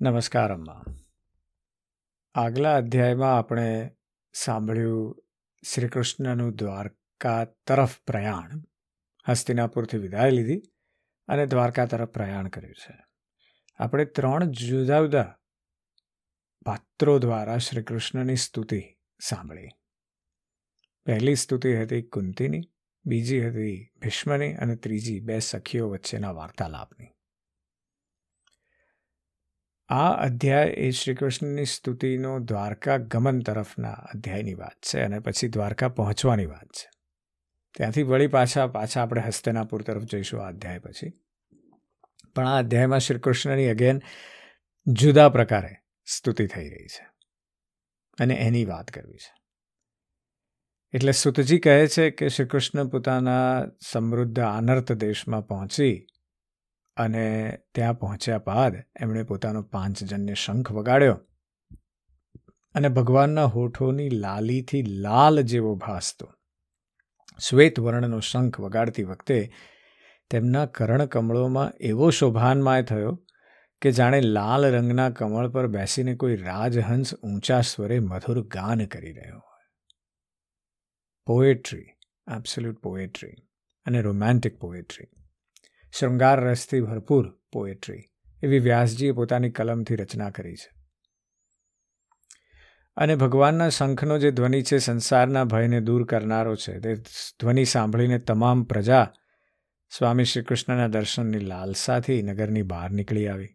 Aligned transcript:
નમસ્કાર 0.00 0.52
અમ્મા 0.52 0.84
આગલા 2.34 2.76
અધ્યાયમાં 2.76 3.38
આપણે 3.38 3.90
સાંભળ્યું 4.32 5.24
શ્રી 5.72 5.88
કૃષ્ણનું 5.88 6.54
દ્વારકા 6.54 7.44
તરફ 7.44 8.00
પ્રયાણ, 8.00 8.50
હસ્તિનાપુરથી 9.28 9.98
વિદાય 9.98 10.30
લીધી 10.30 10.62
અને 11.28 11.46
દ્વારકા 11.46 11.86
તરફ 11.86 12.08
પ્રયાણ 12.08 12.48
કર્યું 12.48 12.74
છે. 12.74 13.04
આપણે 13.78 14.04
ત્રણ 14.04 14.44
જુદા 14.44 14.98
જુદા 14.98 15.38
પાત્રો 16.64 17.18
દ્વારા 17.18 17.58
શ્રી 17.58 17.82
કૃષ્ણની 17.82 18.36
સ્તુતિ 18.36 18.82
સાંભળી. 19.20 19.68
પહેલી 21.06 21.34
સ્તુતિ 21.34 21.76
હતી 21.76 22.02
કુંતીની, 22.02 22.62
બીજી 23.04 23.48
હતી 23.48 23.92
ભીષ્મની 24.02 24.54
અને 24.54 24.76
ત્રીજી 24.76 25.20
બે 25.20 25.38
સખીઓ 25.38 25.90
વચ્ચેના 25.90 26.30
વાર્તાલાપની. 26.30 27.17
આ 29.88 30.12
અધ્યાય 30.12 30.66
એ 30.66 30.90
શ્રી 30.90 31.14
કૃષ્ણની 31.14 31.64
સ્તુતિનો 31.64 32.38
દ્વારકા 32.38 32.96
ગમન 32.96 33.40
તરફના 33.40 33.90
અધ્યાયની 33.90 34.54
વાત 34.54 34.76
છે 34.86 35.00
અને 35.00 35.18
પછી 35.18 35.48
દ્વારકા 35.48 35.88
પહોંચવાની 35.88 36.46
વાત 36.46 36.66
છે. 36.66 36.90
ત્યાંથી 37.76 38.02
વળી 38.02 38.26
પાછા 38.26 38.66
પાછા 38.66 39.02
આપણે 39.02 39.20
હસ્તનાપુર 39.20 39.82
તરફ 39.82 40.02
જઈશું 40.02 40.44
આ 40.44 40.48
અધ્યાય 40.48 40.78
પછી. 40.78 41.12
પણ 42.34 42.48
આ 42.48 42.58
અધ્યાયમાં 42.58 42.98
શ્રી 42.98 43.18
કૃષ્ણની 43.18 43.68
અગેન 43.68 44.02
જુદા 44.86 45.28
પ્રકારે 45.28 45.76
સ્તુતિ 46.06 46.46
થઈ 46.46 46.68
રહી 46.68 46.86
છે 46.86 47.06
અને 48.20 48.34
એની 48.34 48.64
વાત 48.64 48.90
કરવી 48.90 49.16
છે. 49.16 49.38
એટલે 50.94 51.12
સુતજી 51.12 51.58
કહે 51.58 51.86
છે 51.86 52.10
કે 52.10 52.28
શ્રી 52.28 52.46
કૃષ્ણ 52.46 52.88
પોતાના 52.88 53.66
સમૃદ્ધ 53.92 54.40
આનર્ત 54.40 54.92
દેશમાં 54.92 55.46
પહોંચી 55.46 56.06
અને 56.98 57.24
ત્યાં 57.74 57.98
પહોંચ્યા 57.98 58.38
બાદ 58.38 58.76
એમણે 59.00 59.22
પોતાનો 59.22 59.62
પાંચજન્ય 59.62 60.34
શંખ 60.34 60.72
વગાડ્યો 60.72 61.20
અને 62.74 62.88
ભગવાનના 62.88 63.44
હોઠોની 63.44 64.08
લાલીથી 64.08 64.82
લાલ 64.82 65.40
જેવો 65.40 65.74
ભાસતો. 65.74 66.32
શ્વેત 67.48 67.80
વર્ણનો 67.80 68.20
શંખ 68.20 68.60
વગાડતી 68.60 69.04
વખતે 69.04 69.52
તેમના 70.30 70.66
કરણ 70.66 71.04
કમળોમાં 71.04 71.72
એવો 71.80 72.10
શોભાનમાય 72.10 72.82
થયો 72.82 73.24
કે 73.82 73.92
જાણે 73.92 74.20
લાલ 74.20 74.66
રંગના 74.66 75.10
કમળ 75.10 75.48
પર 75.48 75.66
બેસીને 75.66 76.14
કોઈ 76.14 76.36
રાજહંસ 76.36 77.14
ઊંચા 77.14 77.60
સ્વરે 77.60 78.00
મધુર 78.00 78.46
ગાન 78.46 78.86
કરી 78.86 79.12
રહ્યો 79.12 79.38
હોય. 79.38 79.66
પોએટ્રી 81.26 81.86
એબ્સોલ્યુટ 82.36 82.78
પોએટ્રી 82.78 83.34
અને 83.86 84.02
રોમેન્ટિક 84.02 84.58
પોએટ્રી 84.60 85.06
શૃંગાર 85.92 86.40
રસથી 86.40 86.80
ભરપૂર 86.80 87.38
પોએટ્રી 87.52 88.02
એવી 88.42 88.58
વ્યાસજીએ 88.58 89.12
પોતાની 89.12 89.50
કલમથી 89.50 89.96
રચના 89.96 90.30
કરી 90.30 90.56
છે. 90.56 90.78
અને 92.96 93.16
ભગવાનના 93.16 93.68
શંખનો 93.68 94.18
જે 94.18 94.30
ધ્વનિ 94.30 94.62
છે, 94.62 94.78
સંસારના 94.78 95.44
ભયને 95.44 95.80
દૂર 95.80 96.04
કરનારો 96.04 96.56
છે, 96.56 96.80
તે 96.80 96.94
ધ્વનિ 97.40 97.64
સાંભળીને 97.64 98.18
તમામ 98.18 98.64
પ્રજા 98.64 99.12
સ્વામી 99.98 100.24
શ્રી 100.24 100.42
કૃષ્ણના 100.42 100.86
દર્શનની 100.86 101.38
લાલસાથી 101.38 102.22
નગરની 102.22 102.62
બહાર 102.62 102.90
નીકળી 102.90 103.28
આવી. 103.28 103.48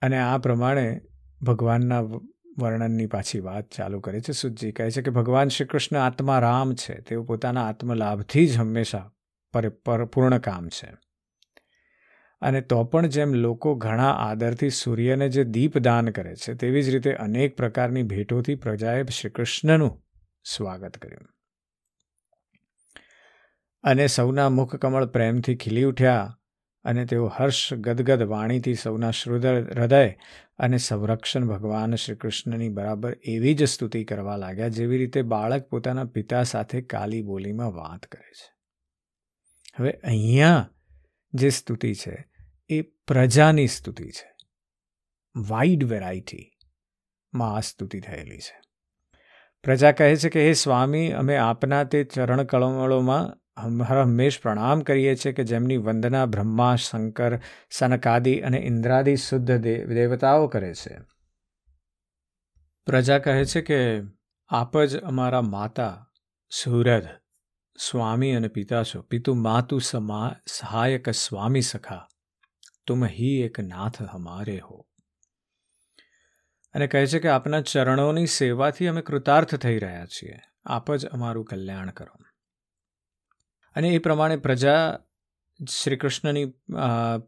અને 0.00 0.18
આ 0.18 0.38
પ્રમાણે 0.38 1.00
ભગવાનના 1.42 2.00
વર્ણનની 2.58 3.06
પાછી 3.06 3.40
વાત 3.40 3.70
ચાલુ 3.70 4.00
કરે 4.00 4.20
છે. 4.20 4.32
સુજી 4.32 4.72
કહે 4.72 4.90
છે 4.90 5.02
કે 5.02 5.10
ભગવાન 5.10 5.48
શ્રી 5.48 5.66
કૃષ્ણ 5.66 5.96
આત્મા 5.96 6.38
રામ 6.38 6.74
છે, 6.74 7.00
તેઓ 7.00 7.24
પોતાના 7.24 7.68
આત્મલાભથી 7.68 8.46
જ 8.46 8.58
હંમેશા 8.58 9.12
પૂર્ણ 10.04 10.38
કામ 10.38 10.68
છે. 10.68 10.92
અને 12.40 12.60
તો 12.60 12.84
પણ 12.84 13.06
જેમ 13.06 13.34
લોકો 13.34 13.74
ઘણા 13.74 14.12
આદરથી 14.12 14.70
સૂર્યને 14.70 15.28
જે 15.28 15.44
દીપ 15.44 15.78
દાન 15.78 16.10
કરે 16.10 16.36
છે, 16.36 16.54
તેવી 16.54 16.82
જ 16.82 16.90
રીતે 16.90 17.14
અનેક 17.14 17.56
પ્રકારની 17.56 18.02
ભેટોથી 18.02 18.54
પ્રજાએ 18.54 19.04
શ્રી 19.04 19.30
કૃષ્ણનું 19.30 20.02
સ્વાગત 20.44 20.98
કર્યું. 20.98 21.28
અને 23.82 24.06
સૌના 24.06 24.48
મુખ 24.48 24.76
કમળ 24.76 25.06
પ્રેમથી 25.06 25.56
ખીલી 25.56 25.84
ઉઠ્યા 25.84 26.38
અને 26.84 27.04
તેઓ 27.04 27.26
હર્ષ 27.26 27.74
ગદગદ 27.74 28.22
વાણીથી 28.22 28.74
સૌના 28.74 29.10
શ્રુદર 29.10 29.80
હૃદય 29.80 30.14
અને 30.58 30.78
સંરક્ષણ 30.78 31.46
ભગવાન 31.46 31.94
શ્રી 31.94 32.16
કૃષ્ણની 32.16 32.68
બરાબર 32.68 33.16
એવી 33.24 33.54
જ 33.54 33.64
સ્તુતિ 33.64 34.04
કરવા 34.04 34.36
લાગ્યા 34.36 34.68
જેવી 34.68 34.98
રીતે 34.98 35.22
બાળક 35.22 35.68
પોતાના 35.68 36.04
પિતા 36.04 36.42
સાથે 36.42 36.80
કાલી 36.80 37.22
બોલીમાં 37.22 37.74
વાત 37.74 38.06
કરે 38.06 38.30
છે. 38.30 38.51
હવે 39.78 39.92
અહીંયા 39.92 40.70
જે 41.34 41.48
સ્તુતિ 41.48 41.94
છે, 41.94 42.28
એ 42.68 42.82
પ્રજાની 42.82 43.66
સ્તુતિ 43.66 44.10
છે. 44.10 44.36
વાઇડ 45.36 45.84
વેરાયટીમાં 45.84 47.56
આ 47.56 47.60
સ્તુતિ 47.60 48.00
થયેલી 48.00 48.38
છે. 48.38 48.60
પ્રજા 49.62 49.92
કહે 49.92 50.16
છે 50.16 50.28
કે, 50.28 50.46
હે 50.46 50.52
સ્વામી, 50.52 51.12
અમે 51.12 51.36
આપના 51.36 51.84
તે 51.84 52.04
ચરણ 52.04 52.42
કળમળોમાં 52.42 53.42
હંમેશ 53.82 54.40
પ્રણામ 54.40 54.80
કરીએ 54.80 55.16
છીએ 55.16 55.32
કે 55.32 55.44
જેમની 55.44 55.76
વંદના 55.76 56.26
બ્રહ્મા, 56.26 56.76
શંકર, 56.76 57.40
સનકાદિ 57.70 58.40
અને 58.40 58.58
ઇન્દ્રાદિ 58.58 59.16
શુદ્ધ 59.16 59.56
દેવતાઓ 59.56 60.48
કરે 60.48 60.74
છે. 60.74 60.98
પ્રજા 62.86 63.18
કહે 63.18 63.44
છે 63.44 63.60
કે, 63.60 64.00
આપ 64.48 64.78
જ 64.78 64.96
અમારા 64.96 65.42
માતા 65.42 66.10
સુરધ 66.50 67.21
સ્વામી 67.78 68.32
અને 68.32 68.48
પિતા 68.48 68.82
છો. 68.82 69.02
પિતુ 69.02 69.34
માતુ 69.34 69.78
સમા 69.78 70.36
સહાયક 70.46 71.10
સ્વામી 71.10 71.60
સખા. 71.60 72.08
તુમ 72.86 73.04
હી 73.04 73.40
એક 73.40 73.60
નાથ 73.60 74.02
હમારે 74.02 74.58
હો. 74.58 74.86
અને 76.74 76.86
કહે 76.86 77.06
છે 77.06 77.18
કે 77.18 77.28
આપના 77.28 77.60
ચરણોની 77.60 78.26
સેવાથી 78.26 78.86
અમે 78.86 79.02
કૃતાર્થ 79.02 79.54
થઈ 79.54 79.78
રહ્યા 79.78 80.06
છીએ. 80.06 80.38
આપ 80.64 80.94
જ 80.94 81.06
અમારું 81.06 81.44
કલ્યાણ 81.44 81.90
કરો. 81.90 82.24
અને 83.74 83.88
એ 83.88 83.98
પ્રમાણે 83.98 84.36
પ્રજા 84.36 84.98
શ્રી 85.70 85.96
કૃષ્ણની 85.96 86.52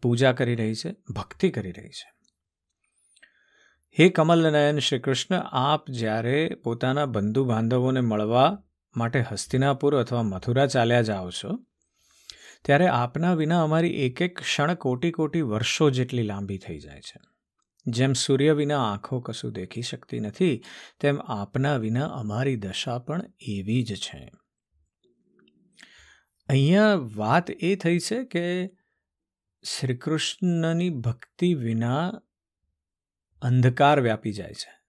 પૂજા 0.03 0.33
કરી 0.33 0.55
રહી 0.55 0.75
છે, 0.75 0.93
ભક્તિ 0.93 1.51
કરી 1.51 1.73
રહી 1.73 1.89
છે. 1.89 2.15
હે 3.99 4.09
કમલનયન 4.09 4.79
શ્રી 4.79 4.99
કૃષ્ણ 4.99 5.35
આપ 5.35 5.91
જ્યારે 5.91 6.49
પોતાના 6.65 7.07
બંધુ 7.07 7.45
બાંધવોને 7.45 8.01
મળવા 8.01 8.63
માટે 8.97 9.21
હસ્તિનાપુર 9.21 9.97
અથવા 9.97 10.23
મથુરા 10.23 10.67
ચાલ્યા 10.67 11.03
જાઓ 11.03 11.31
છો, 11.31 11.65
ત્યારે 12.65 12.87
આપના 12.87 13.35
વિના 13.35 13.63
અમારી 13.63 13.89
એક 13.89 14.23
એક 14.23 14.39
ક્ષણ 14.39 14.75
કોટી 14.75 15.11
કોટી 15.11 15.41
વર્ષો 15.41 15.91
જેટલી 15.91 16.23
લાંબી 16.23 16.59
થઈ 16.59 16.79
જાય 16.79 17.01
છે. 17.01 17.21
જેમ 17.87 18.13
સૂર્ય 18.13 18.53
વિના 18.53 18.93
આંખો 18.93 19.21
કશું 19.21 19.53
દેખી 19.53 19.83
શકતી 19.83 20.21
નથી, 20.21 20.63
તેમ 21.01 21.19
આપના 21.21 21.77
વિના 21.77 22.07
અમારી 22.07 22.57
દશા 22.57 22.99
પણ 22.99 23.23
એવી 23.41 23.83
જ 23.83 23.95
છે. 23.95 24.33
અહીંયા 26.49 26.95
વાત 26.95 27.51
એ 27.51 27.77
થઈ 27.77 27.99
છે 27.99 28.25
કે 28.25 28.71
શ્રીકૃષ્ણની 29.65 30.91
ભક્તિ 30.91 31.55
વિના 31.55 32.13
અંધકાર 33.43 34.01
વ્યાપી 34.01 34.33
જાય 34.33 34.53
છે. 34.53 34.85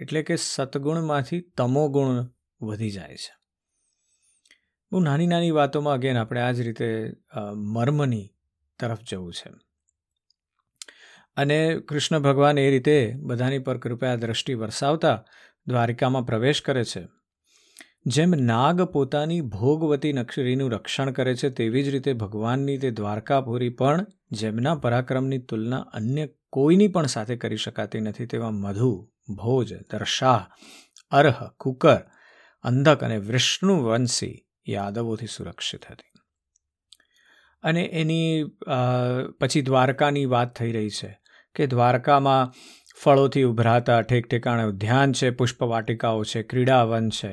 એટલે 0.00 0.22
કે 0.22 0.36
સતગુણમાંથી 0.36 1.40
તમોગુણ 1.40 2.35
વધી 2.60 2.90
જાય 2.90 3.16
છે. 3.16 3.34
બહુ 4.92 5.00
નાની 5.00 5.26
નાની 5.26 5.50
વાતોમાં 5.50 5.94
અગેન 5.94 6.16
આપણે 6.16 6.40
આ 6.40 6.52
જ 6.52 6.60
રીતે 6.60 7.12
મર્મની 7.54 8.30
તરફ 8.78 8.98
જવું 9.10 9.34
છે. 9.34 9.50
અને 11.36 11.80
કૃષ્ણ 11.80 12.18
ભગવાન 12.18 12.58
એ 12.58 12.70
રીતે 12.70 13.14
બધાની 13.20 13.58
પર 13.58 13.78
કૃપયા 13.78 14.16
દ્રષ્ટિ 14.16 14.54
વરસાવતા 14.54 15.24
દ્વારિકામાં 15.66 16.26
પ્રવેશ 16.26 16.62
કરે 16.62 16.84
છે. 16.84 17.02
જેમ 18.06 18.30
નાગ 18.30 18.82
પોતાની 18.82 19.40
ભોગવતી 19.40 20.12
નક્ષરીનું 20.12 20.72
રક્ષણ 20.72 21.10
કરે 21.10 21.34
છે, 21.34 21.50
તેવી 21.50 21.82
જ 21.82 21.88
રીતે 21.88 22.12
ભગવાનની 22.12 22.78
તે 22.78 22.90
દ્વારકાપુરી 22.90 23.68
પણ 23.68 24.06
જેમના 24.30 24.74
પરાક્રમની 24.74 25.38
તુલના 25.38 25.80
અન્ય 25.80 26.28
કોઈની 26.50 26.88
પણ 26.88 27.06
સાથે 27.06 27.36
કરી 27.36 27.56
શકાતી 27.56 28.00
નથી, 28.00 28.26
તેવા 28.26 28.50
મધુ, 28.50 29.10
ભોજ 29.28 29.74
દર્શાહ 29.90 30.46
અર્હ, 31.10 31.48
કુકર 31.60 31.98
અંધક 32.66 33.04
અને 33.04 33.16
વિષ્ણુવંશી 33.18 34.34
યાદવોથી 34.68 35.26
સુરક્ષિત 35.26 35.86
હતી. 35.90 36.10
અને 37.62 37.82
એની 37.92 38.44
પછી 39.40 39.62
દ્વારકાની 39.62 40.26
વાત 40.26 40.56
થઈ 40.56 40.72
રહી 40.72 40.90
છે 40.90 41.18
કે 41.54 41.66
દ્વારકામાં 41.66 42.52
ફળોથી 43.02 43.42
ઉભરાતા 43.42 44.02
ઠેક 44.02 44.26
ઠેકાણે 44.26 44.64
ઉદ્યાન 44.64 45.12
છે, 45.12 45.30
પુષ્પવાટિકાઓ 45.30 46.24
છે, 46.24 46.42
ક્રીડાવન 46.42 47.08
છે, 47.08 47.32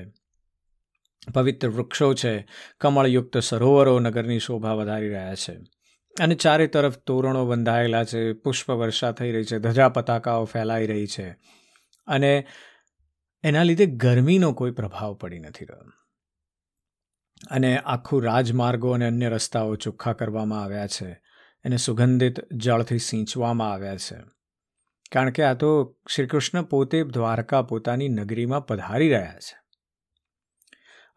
પવિત્ર 1.33 1.69
વૃક્ષો 1.69 2.13
છે, 2.13 2.47
કમળયુક્ત 2.81 3.37
સરોવરો 3.37 3.99
નગરની 3.99 4.39
શોભા 4.39 4.73
વધારી 4.73 5.09
રહ્યા 5.09 5.35
છે. 5.35 5.53
અને 6.19 6.35
ચારે 6.35 6.67
તરફ 6.67 6.97
તોરણો 6.97 7.45
બંધાયેલા 7.45 8.03
છે 8.03 8.33
પુષ્પ 8.33 8.71
વર્ષા 8.71 9.11
થઈ 9.11 9.31
રહી 9.31 9.43
છે, 9.43 9.59
ધજા 9.59 9.89
પતાકાઓ 9.89 10.45
ફેલાઈ 10.45 10.87
રહી 10.87 11.07
છે. 11.07 11.29
અને 12.07 12.47
એના 13.43 13.63
લીધે 13.63 13.85
ગરમીનો 13.85 14.53
કોઈ 14.53 14.71
પ્રભાવ 14.71 15.13
પડી 15.13 15.39
નથી 15.39 15.65
રહ્યો. 15.65 15.91
અને 17.51 17.77
આખું 17.77 18.23
રાજમાર્ગો 18.23 18.91
અને 18.91 19.05
અન્ય 19.05 19.29
રસ્તાઓ 19.29 19.75
ચોખ્ખા 19.75 20.13
કરવામાં 20.13 20.63
આવ્યા 20.63 20.87
છે. 20.87 21.21
એને 21.65 21.77
સુગંધિત 21.77 22.53
જળથી 22.53 22.97
સિંચવામાં 22.97 23.73
આવ્યા 23.73 23.97
છે. 23.97 24.15
કારણ 25.11 25.29
કે 25.29 25.43
આ 25.43 25.53
તો 25.53 25.97
શ્રી 26.15 26.27
કૃષ્ણ 26.27 26.63
પોતે 26.63 27.03
દ્વારકા 27.03 27.61
પોતાની 27.61 28.09
નગરીમાં 28.09 28.67
પધારી 28.67 29.09
રહ્યા 29.09 29.39
છે. 29.39 29.63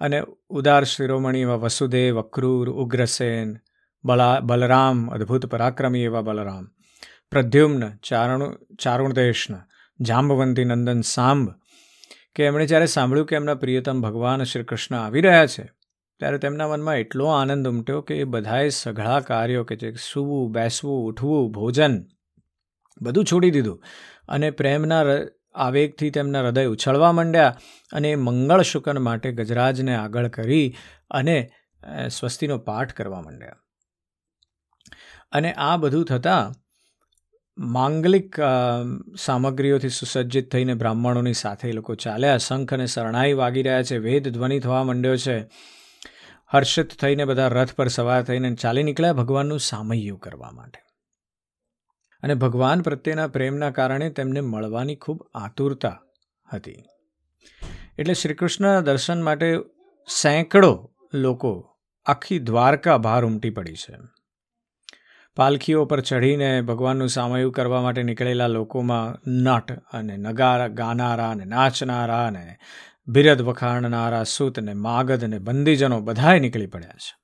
અને 0.01 0.23
ઉદાર 0.49 0.85
શિરોમણી 0.85 1.41
એવા 1.41 1.55
વસુદેવ, 1.55 2.21
અક્રૂર, 2.21 2.71
ઉગ્રસેન, 2.71 3.57
બલા, 4.05 4.41
બલરામ, 4.41 5.09
અદ્ભુત 5.11 5.47
પરાક્રમી 5.47 6.01
એવા 6.01 6.21
બલરામ, 6.21 6.69
પ્રદ્યુમ્ન, 7.31 7.97
ચારણ, 7.97 8.57
ચારુણદેશન, 8.83 9.55
જાંબવંતી 10.01 10.65
નંદન 10.65 11.01
સાંભ 11.01 11.55
કે 12.37 12.47
એમણે 12.47 12.67
જ્યારે 12.67 12.87
સાંભળ્યું 12.87 13.27
કે 13.27 13.37
એમના 13.37 13.55
પ્રિયતમ 13.55 14.01
ભગવાન 14.01 14.45
શ્રી 14.45 14.65
કૃષ્ણ 14.65 14.97
આવી 14.97 15.21
રહ્યા 15.21 15.47
છે, 15.47 15.65
ત્યારે 16.21 16.39
તેમના 16.39 16.69
મનમાં 16.69 16.97
એટલો 16.97 17.31
આનંદ 17.33 17.69
ઉમટ્યો 17.69 18.01
કે 18.01 18.15
એ 18.17 18.25
બધાએ 18.25 18.69
સઘળા 18.69 19.21
કાર્યો 19.21 19.65
કે 19.65 19.77
જે 19.77 19.95
સૂવું, 20.03 20.53
બેસવું, 20.53 21.01
ઉઠવું, 21.09 21.51
ભોજન 21.53 21.97
બધું 23.01 23.25
છોડી 23.25 23.51
દીધું 23.51 23.83
અને 24.29 24.51
પ્રેમના 24.51 25.03
આવેગથી 25.55 26.11
તેમના 26.11 26.43
હૃદય 26.43 26.67
ઉછળવા 26.67 27.13
માંડ્યા 27.13 27.57
અને 27.93 28.11
એ 28.11 28.17
મંગળ 28.17 28.63
શુકન 28.63 28.99
માટે 28.99 29.33
ગજરાજને 29.33 29.95
આગળ 29.95 30.29
કરી 30.29 30.67
અને 31.11 31.37
સ્વસ્તિનો 32.11 32.59
પાઠ 32.59 32.93
કરવા 32.93 33.23
માંડ્યા. 33.23 33.57
અને 35.33 35.53
આ 35.53 35.77
બધું 35.77 36.05
થતાં 36.05 36.55
માંગલિક 37.59 38.37
સામગ્રીઓથી 39.19 39.89
સુસજ્જિત 39.89 40.51
થઈને 40.53 40.75
બ્રાહ્મણોની 40.75 41.33
સાથે 41.33 41.69
એ 41.69 41.73
લોકો 41.73 41.95
ચાલ્યા. 41.95 42.37
શંખ 42.37 42.75
અને 42.75 42.87
શરણાઈ 42.87 43.33
વાગી 43.33 43.63
રહ્યા 43.63 43.83
છે. 43.83 43.99
વેદ 43.99 44.29
ધ્વનિ 44.29 44.61
થવા 44.61 44.85
માંડ્યો 44.85 45.17
છે. 45.17 45.41
હર્ષિત 46.47 46.91
થઈને 47.01 47.25
બધા 47.25 47.49
રથ 47.49 47.73
પર 47.73 47.89
સવાર 47.89 48.23
થઈને 48.23 48.55
ચાલી 48.55 48.83
નીકળ્યા 48.83 49.13
ભગવાનનું 49.13 49.61
સામૈયું 49.61 50.19
કરવા 50.19 50.51
માટે. 50.51 50.81
અને 52.23 52.35
ભગવાન 52.35 52.83
પ્રત્યેના 52.83 53.27
પ્રેમના 53.27 53.71
કારણે 53.71 54.11
તેમને 54.11 54.41
મળવાની 54.41 54.97
ખૂબ 54.97 55.27
આતુરતા 55.35 56.01
હતી. 56.53 56.77
એટલે 57.99 58.15
શ્રીકૃષ્ણ 58.15 58.81
દર્શન 58.81 59.23
માટે 59.23 59.59
સેંકડો 60.23 60.91
લોકો 61.15 61.75
આખી 62.07 62.39
દ્વારકા 62.39 62.99
બહાર 62.99 63.25
ઉમટી 63.25 63.51
પડી 63.51 63.75
છે. 63.75 63.95
પાલખીઓ 65.37 65.85
પર 65.85 66.01
ચઢીને 66.01 66.63
ભગવાનનું 66.63 67.09
સામયું 67.09 67.53
કરવા 67.53 67.83
માટે 67.83 68.03
નીકળેલા 68.03 68.47
લોકોમાં 68.47 69.31
નટ 69.31 69.73
અને 69.73 70.17
નગારા 70.17 70.69
ગાનારા 70.69 71.31
અને 71.31 71.45
નાચનારા 71.45 72.27
અને 72.27 72.57
બિરદ 73.07 73.43
વખાણનારા 73.43 74.23
સૂત 74.23 74.61
ને 74.61 74.75
માગધ 74.75 75.25
ને 75.25 75.39
બંદીજનો 75.39 76.01
બધાએ 76.01 76.39
નીકળી 76.39 76.67
પડ્યા 76.67 76.91
છે. 76.91 77.17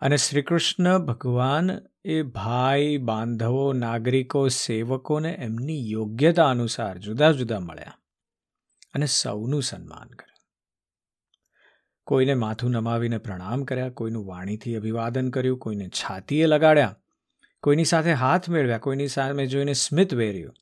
અને 0.00 0.16
શ્રીકૃષ્ણ 0.16 0.98
ભગવાન 0.98 1.70
એ 2.04 2.22
ભાઈ, 2.22 2.96
બાંધવો, 2.96 3.72
નાગરિકો, 3.72 4.48
સેવકોને 4.48 5.30
એમની 5.30 5.90
યોગ્યતા 5.90 6.48
અનુસાર 6.48 6.98
જુદા 6.98 7.32
જુદા 7.32 7.60
મળ્યા 7.60 7.92
અને 8.94 9.06
સૌનું 9.06 9.62
સન્માન 9.62 10.08
કર્યું. 10.08 10.31
કોઈને 12.12 12.34
માથું 12.34 12.70
નમાવીને 12.70 13.18
પ્રણામ 13.18 13.64
કર્યા, 13.64 13.88
કોઈનું 13.88 14.26
વાણીથી 14.26 14.76
અભિવાદન 14.76 15.30
કર્યું, 15.30 15.58
કોઈને 15.58 15.88
છાતીએ 15.88 16.46
લગાડ્યા, 16.46 16.96
કોઈની 17.62 17.84
સાથે 17.84 18.12
હાથ 18.12 18.48
મેળવ્યા, 18.48 18.78
કોઈની 18.78 19.08
સામે 19.08 19.46
જોઈને 19.46 19.72
સ્મિત 19.72 20.14
વેર્યું. 20.14 20.54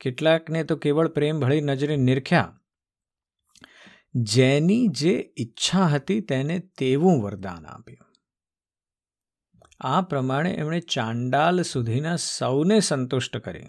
કેટલાકને 0.00 0.64
તો 0.64 0.76
કેવળ 0.76 1.08
પ્રેમ 1.08 1.40
ભળી 1.40 1.60
નજરે 1.60 1.96
નિરખ્યા. 1.96 2.60
જેની 4.14 4.88
જે 4.88 5.32
ઈચ્છા 5.38 5.86
હતી 5.86 6.20
તેને 6.20 6.58
તેવું 6.58 7.22
વરદાન 7.22 7.66
આપ્યું. 7.66 8.12
આ 9.80 10.00
પ્રમાણે 10.00 10.50
એમણે 10.50 10.80
ચાંડાલ 10.80 11.62
સુધીના 11.62 12.16
સૌને 12.16 12.80
સંતુષ્ટ 12.80 13.36
કરી. 13.36 13.66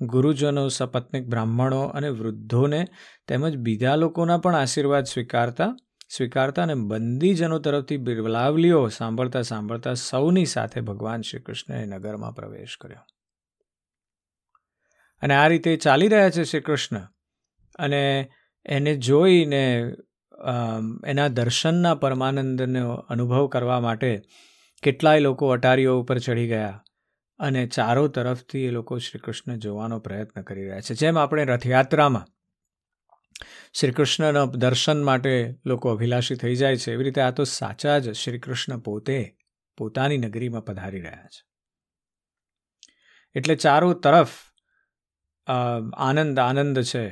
ગુરુજનો, 0.00 0.68
સપત્નિક 0.68 1.26
બ્રાહ્મણો 1.26 1.80
અને 1.80 2.08
વૃદ્ધોને 2.08 2.86
તેમજ 3.28 3.56
બીજા 3.56 3.96
લોકોના 3.96 4.38
પણ 4.38 4.54
આશીર્વાદ 4.54 5.04
સ્વીકારતા 5.04 5.76
સ્વીકારતા 6.16 6.62
અને 6.62 6.74
બંદીજનો 6.74 7.58
તરફથી 7.58 7.96
બિરલાવલીઓ 7.96 8.88
સાંભળતા 8.88 9.42
સાંભળતા 9.42 9.94
સૌની 9.94 10.44
સાથે 10.44 10.80
ભગવાન 10.80 11.20
શ્રી 11.20 11.40
કૃષ્ણએ 11.40 11.86
નગરમાં 11.86 12.34
પ્રવેશ 12.34 12.76
કર્યો. 12.80 13.04
અને 15.22 15.34
આ 15.34 15.48
રીતે 15.48 15.76
ચાલી 15.76 16.08
રહ્યા 16.08 16.30
છે 16.30 16.44
શ્રી 16.44 16.60
કૃષ્ણ 16.60 17.08
અને 17.78 18.30
એને 18.66 18.96
જોઈને 18.96 19.92
એના 21.06 21.28
દર્શનના 21.28 21.94
પરમાનંદનો 21.94 22.94
અનુભવ 22.94 23.46
કરવા 23.46 23.80
માટે 23.80 24.22
કેટલાય 24.82 25.20
લોકો 25.20 25.48
અટારીઓ 25.48 26.00
ઉપર 26.00 26.18
ચડી 26.18 26.48
ગયા. 26.48 26.82
અને 27.40 27.66
ચારો 27.66 28.08
તરફથી 28.08 28.64
એ 28.64 28.70
લોકો 28.70 28.98
શ્રી 28.98 29.20
કૃષ્ણ 29.20 29.56
જોવાનો 29.56 29.98
પ્રયત્ન 29.98 30.42
કરી 30.42 30.64
રહ્યા 30.64 30.80
છે. 30.80 30.94
જેમ 30.94 31.18
આપણે 31.18 31.44
રથયાત્રામાં 31.44 32.26
શ્રી 33.74 33.92
કૃષ્ણના 33.92 34.44
દર્શન 34.44 35.02
માટે 35.02 35.34
લોકો 35.66 35.90
અભિલાષી 35.90 36.34
થઈ 36.34 36.54
જાય 36.54 36.76
છે, 36.76 36.92
એવી 36.92 37.04
રીતે 37.04 37.20
આ 37.20 37.30
તો 37.30 37.44
સાચા 37.44 37.98
જ 37.98 38.12
શ્રી 38.12 38.38
કૃષ્ણ 38.38 38.78
પોતે 38.78 39.18
પોતાની 39.78 40.18
નગરીમાં 40.18 40.64
પધારી 40.64 41.00
રહ્યા 41.00 41.28
છે. 41.28 41.42
એટલે 43.34 43.54
ચારો 43.56 43.92
તરફ 43.94 44.30
આનંદ 45.46 46.38
આનંદ 46.38 46.82
છે. 46.82 47.04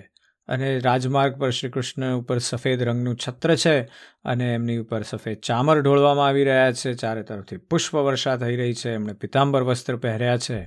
અને 0.49 0.79
રાજમાર્ગ 0.79 1.37
પર 1.37 1.50
શ્રી 1.50 1.71
કૃષ્ણ 1.71 2.15
ઉપર 2.15 2.39
સફેદ 2.39 2.83
રંગનું 2.83 3.17
છત્ર 3.29 3.56
છે 3.56 3.81
અને 4.25 4.55
એમની 4.55 4.77
ઉપર 4.77 5.03
સફેદ 5.03 5.41
ચામર 5.41 5.81
ઢોળવામાં 5.81 6.27
આવી 6.27 6.45
રહ્યા 6.45 6.73
છે. 6.73 6.93
ચારે 6.93 7.23
તરફથી 7.23 7.56
પુષ્પ 7.56 7.95
વર્ષા 7.95 8.37
થઈ 8.37 8.56
રહી 8.56 8.75
છે. 8.75 8.91
એમણે 8.91 9.12
પિતાંબર 9.12 9.62
વસ્ત્ર 9.62 9.97
પહેર્યા 9.97 10.39
છે. 10.39 10.61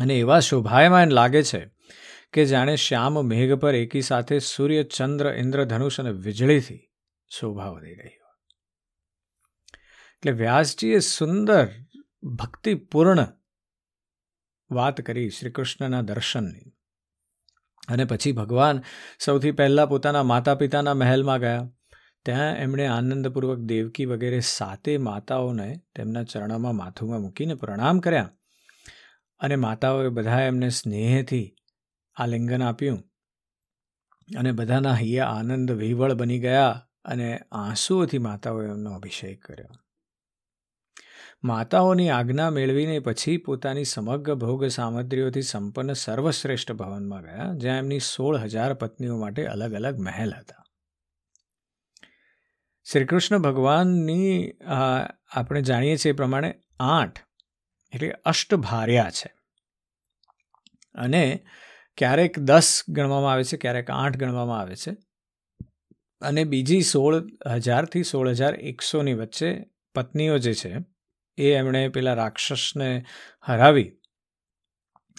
અને 0.00 0.18
એવા 0.18 0.40
શોભાયમાન 0.40 1.10
લાગે 1.10 1.42
છે 1.42 1.70
કે 2.32 2.44
જાણે 2.44 2.76
શ્યામ 2.76 3.22
મેઘ 3.22 3.52
પર 3.52 3.74
એકી 3.74 4.02
સાથે 4.02 4.38
સૂર્ય, 4.38 4.82
ચંદ્ર 4.82 5.34
ઇન્દ્રધનુષ 5.34 6.00
અને 6.00 6.10
વીજળીથી 6.10 6.90
શોભા 7.28 7.68
વધી 7.68 7.94
રહી 7.94 8.08
હોય. 8.08 8.56
એટલે 10.16 10.32
વ્યાસજીએ 10.32 10.98
સુંદર, 10.98 11.68
ભક્તિપૂર્ણ 12.22 13.26
વાત 14.70 15.00
કરી 15.00 15.30
શ્રી 15.30 15.50
કૃષ્ણના 15.50 16.02
દર્શનની. 16.02 16.72
અને 17.88 18.04
પછી 18.04 18.32
ભગવાન 18.32 18.82
સૌથી 19.24 19.52
પહેલાં 19.52 19.88
પોતાના 19.88 20.22
માતા 20.22 20.54
પિતાના 20.54 20.94
મહેલમાં 20.94 21.40
ગયા. 21.40 21.70
ત્યાં 22.24 22.56
એમણે 22.56 22.86
આનંદપૂર્વક 22.86 23.58
દેવકી 23.58 24.04
વગેરે 24.04 24.40
સાતે 24.40 24.98
માતાઓને 24.98 25.80
તેમના 25.96 26.22
ચરણોમાં 26.22 26.76
માથુમાં 26.76 27.20
મૂકીને 27.20 27.54
પ્રણામ 27.54 27.98
કર્યા. 27.98 28.30
અને 29.40 29.56
માતાઓએ 29.56 30.08
બધા 30.08 30.40
એમને 30.40 30.68
સ્નેહથી 30.68 31.54
આલિંગન 32.14 32.62
આપ્યું. 32.62 32.98
અને 34.38 34.52
બધાના 34.52 34.94
હૈયા 34.94 35.26
આનંદ 35.26 35.70
વિહવળ 35.70 36.14
બની 36.14 36.38
ગયા 36.38 36.88
અને 37.04 37.40
આંસુઓથી 37.52 38.18
માતાઓએ 38.18 38.68
એમનો 38.68 38.92
અભિષેક 38.92 39.46
કર્યો. 39.46 39.81
માતાઓની 41.44 42.08
આજ્ઞા 42.08 42.50
મેળવીને 42.50 42.98
પછી 42.98 43.36
પોતાની 43.36 43.84
સમગ્ર 43.84 44.34
ભોગ 44.34 44.64
સામગ્રીઓથી 44.66 45.42
સંપન્ન 45.42 45.92
સર્વશ્રેષ્ઠ 45.92 46.72
ભવનમાં 46.72 47.22
ગયા, 47.22 47.54
જ્યાં 47.54 47.78
એમની 47.78 47.98
સોળ 47.98 48.36
હજાર 48.36 48.74
પત્નીઓ 48.74 49.16
માટે 49.16 49.46
અલગ 49.46 49.74
અલગ 49.74 49.98
મહેલ 49.98 50.34
હતા. 50.34 50.62
શ્રી 52.86 53.04
કૃષ્ણ 53.04 53.38
ભગવાનની 53.38 54.52
આપણે 55.32 55.62
જાણીએ 55.62 55.96
છીએ 55.96 56.12
પ્રમાણે 56.12 56.52
આઠ, 56.80 57.18
એટલે 57.92 58.10
અષ્ટભાર્યા 58.10 59.10
છે. 59.10 59.32
અને 60.94 61.24
ક્યારેક 61.98 62.38
દસ 62.38 62.82
ગણવામાં 62.88 63.32
આવે 63.32 63.44
છે, 63.44 63.56
ક્યારેક 63.56 63.90
આઠ 63.90 64.16
ગણવામાં 64.16 64.60
આવે 64.60 64.76
છે. 64.76 64.96
અને 66.22 66.44
બીજી 66.44 66.82
સોળ 66.82 67.20
હજારથી 67.46 68.02
સોળ 68.02 68.28
હજાર 68.28 68.54
એકસોની 68.54 69.14
વચ્ચે 69.14 69.52
પત્નીઓ 69.94 70.38
જે 70.38 70.54
છે 70.54 70.91
એ 71.36 71.52
એમણે 71.52 71.88
પેલા 71.88 72.14
રાક્ષસને 72.14 73.04
હરાવી 73.40 73.92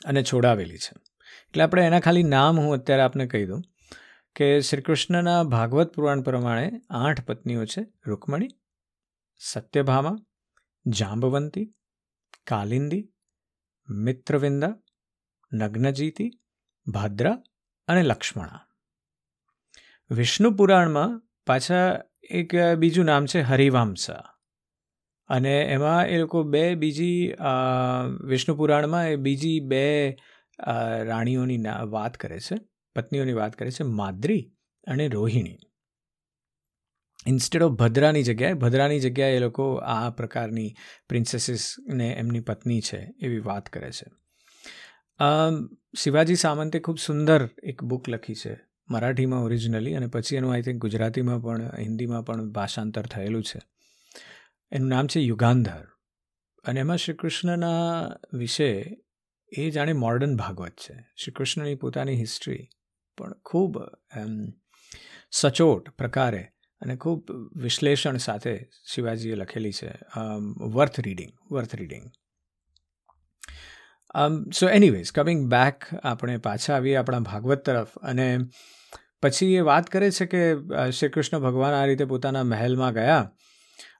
અને 0.05 0.23
છોડાવેલી 0.23 0.77
છે. 0.77 0.95
એટલે 1.41 1.63
આપણે 1.63 1.85
એના 1.85 1.99
ખાલી 1.99 2.23
નામ 2.23 2.59
હું 2.59 2.73
અત્યારે 2.73 3.01
આપને 3.01 3.27
કહી 3.27 3.45
દઉં 3.45 3.63
કે 4.35 4.59
શ્રી 4.61 4.81
કૃષ્ણના 4.81 5.43
ભાગવત 5.43 5.93
પુરાણ 5.93 6.21
પ્રમાણે 6.21 6.71
આઠ 6.89 7.25
પત્નીઓ 7.25 7.65
છે 7.65 7.87
રૂકમણી, 8.07 8.47
સત્યભામા, 9.37 10.15
જાંબવંતી, 10.87 11.73
કાલિંદી, 12.47 13.09
મિત્રવિંદા, 13.89 14.75
નગ્નજીતી, 15.53 16.31
ભાદ્રા 16.87 17.43
અને 17.87 18.03
લક્ષ્મણા. 18.03 18.67
વિષ્ણુ 20.11 20.51
પુરાણમાં 20.51 21.21
પાછા 21.47 21.99
એક 22.29 22.55
બીજું 22.77 23.05
નામ 23.05 23.25
છે 23.25 23.41
હરિવાંસા 23.41 24.32
અને 25.29 25.53
એમાં 25.69 26.07
એ 26.07 26.17
લોકો 26.17 26.43
બે 26.45 26.63
બીજી 26.75 27.33
વિષ્ણુ 28.23 28.55
પુરાણમાં 28.55 29.09
એ 29.09 29.15
બીજી 29.17 29.59
બે 29.59 29.83
રાણીઓની 31.03 31.59
વાત 31.89 32.17
કરે 32.17 32.39
છે, 32.39 32.55
પત્નીઓની 32.95 33.33
વાત 33.33 33.55
કરે 33.55 33.71
છે, 33.71 33.83
માદ્રી 33.83 34.43
અને 34.87 35.07
રોહિણી. 35.07 35.57
ઇન્સ્ટેડ 37.27 37.63
ઓફ 37.63 37.71
ભદ્રાની 37.71 38.23
જગ્યાએ 38.23 38.53
ભદ્રાની 38.53 38.99
જગ્યાએ 38.99 39.35
એ 39.35 39.39
લોકો 39.39 39.65
આ 39.75 40.09
પ્રકારની 40.09 40.73
પ્રિન્સેસીસને 41.09 42.07
એમની 42.13 42.39
પત્ની 42.39 42.81
છે 42.81 42.99
એવી 43.21 43.39
વાત 43.39 43.69
કરે 43.69 43.91
છે. 43.91 44.07
શિવાજી 45.97 46.35
સામંતે 46.35 46.79
ખૂબ 46.79 46.97
સુંદર 46.97 47.49
એક 47.63 47.83
બુક 47.83 48.09
લખી 48.09 48.35
છે, 48.35 48.53
મરાઠીમાં 48.89 49.43
ઓરિજિનલી 49.43 49.93
અને 49.93 50.07
પછી 50.07 50.35
એનું 50.35 50.53
આઈ 50.53 50.61
થિંક 50.61 50.81
ગુજરાતીમાં 50.81 51.41
પણ, 51.41 51.69
હિન્દીમાં 51.79 52.25
પણ 52.25 52.49
ભાષાંતર 52.51 53.05
થયેલું 53.05 53.43
છે. 53.43 53.59
એનું 54.71 54.89
નામ 54.89 55.07
છે 55.07 55.19
યુગાંધર. 55.19 55.83
અને 56.65 56.79
એમાં 56.79 56.97
શ્રી 56.97 57.13
કૃષ્ણના 57.13 58.09
વિશે 58.33 58.69
એ 59.51 59.69
જાણે 59.69 59.93
મોર્ડન 59.93 60.37
ભાગવત 60.37 60.75
છે. 60.79 60.95
શ્રી 61.17 61.31
કૃષ્ણની 61.31 61.75
પોતાની 61.75 62.15
હિસ્ટ્રી 62.15 62.67
પણ 63.17 63.33
ખૂબ, 63.45 63.77
એમ, 64.15 64.45
સચોટ 65.31 65.89
પ્રકારે 65.89 66.43
અને 66.81 66.95
ખૂબ 66.95 67.31
વિશ્લેષણ 67.55 68.17
સાથે 68.17 68.69
શિવાજીએ 68.93 69.35
લખેલી 69.35 69.71
છે. 69.71 69.91
Worth 70.73 70.99
reading 70.99 71.31
worth 71.51 71.75
reading 71.75 72.11
so 74.51 74.69
anyways 74.69 75.11
coming 75.11 75.45
back 75.51 75.85
આપણે 76.03 76.37
પાછા 76.37 76.75
આવીએ 76.75 76.95
આપણા 76.95 77.19
ભાગવત 77.19 77.65
તરફ. 77.65 77.97
અને 77.97 78.37
પછી 79.21 79.53
એ 79.53 79.59
વાત 79.59 79.87
કરે 79.87 80.11
છે 80.11 80.25
કે 80.25 80.41
શ્રી 80.91 81.09
કૃષ્ણ 81.09 81.39
ભગવાન 81.39 81.73
આ 81.73 81.85
રીતે 81.85 82.05
પોતાના 82.05 82.43
મહેલમાં 82.43 82.93
ગયા 82.93 83.31